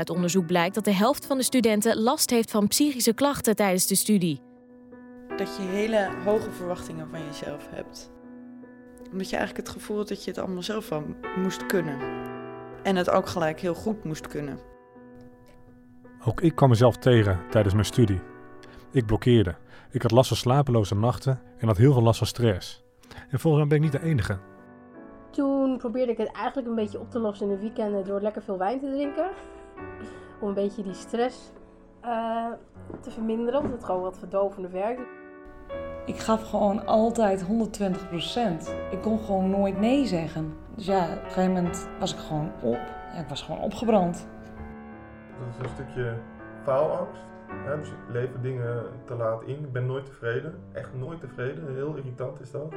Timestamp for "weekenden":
27.60-28.04